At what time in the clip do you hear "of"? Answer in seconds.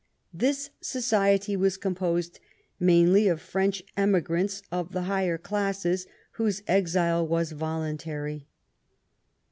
3.27-3.39, 4.71-4.93